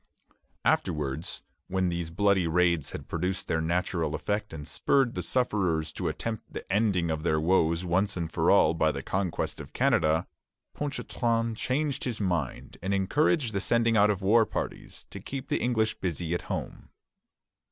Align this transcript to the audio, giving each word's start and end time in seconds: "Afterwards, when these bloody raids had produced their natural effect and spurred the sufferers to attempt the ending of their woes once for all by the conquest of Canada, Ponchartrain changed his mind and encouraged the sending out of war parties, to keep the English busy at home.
"Afterwards, 0.75 1.43
when 1.67 1.89
these 1.89 2.09
bloody 2.09 2.47
raids 2.47 2.89
had 2.89 3.07
produced 3.07 3.47
their 3.47 3.61
natural 3.61 4.15
effect 4.15 4.51
and 4.51 4.67
spurred 4.67 5.13
the 5.13 5.21
sufferers 5.21 5.93
to 5.93 6.07
attempt 6.07 6.51
the 6.51 6.65
ending 6.73 7.11
of 7.11 7.21
their 7.21 7.39
woes 7.39 7.85
once 7.85 8.17
for 8.29 8.49
all 8.49 8.73
by 8.73 8.91
the 8.91 9.03
conquest 9.03 9.61
of 9.61 9.73
Canada, 9.73 10.25
Ponchartrain 10.73 11.53
changed 11.53 12.05
his 12.05 12.19
mind 12.19 12.77
and 12.81 12.95
encouraged 12.95 13.53
the 13.53 13.61
sending 13.61 13.95
out 13.95 14.09
of 14.09 14.23
war 14.23 14.43
parties, 14.43 15.05
to 15.11 15.19
keep 15.19 15.49
the 15.49 15.61
English 15.61 15.93
busy 15.99 16.33
at 16.33 16.41
home. 16.49 16.89